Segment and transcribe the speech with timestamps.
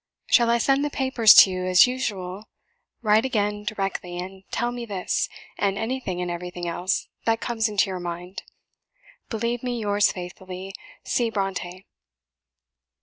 [0.31, 2.49] Shall I send the papers to you as usual.
[3.03, 7.87] Write again directly, and tell me this, and anything and everything else that comes into
[7.87, 8.41] your mind.
[9.29, 11.29] Believe me, yours faithfully, "C.
[11.29, 11.83] BRONTË."